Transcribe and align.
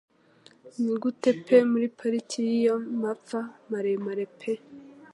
nigute 0.81 1.29
pe 1.45 1.57
muri 1.71 1.87
parike 1.97 2.39
yiyo 2.49 2.75
mapfa 3.01 3.39
maremare 3.69 4.25
pe 4.37 4.51